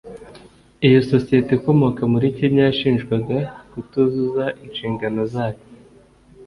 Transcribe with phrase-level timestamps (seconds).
[0.87, 3.37] Iyo sosiyete ikomoka muri Kenya yashinjwaga
[3.71, 5.61] kutuzuza inshingano zayo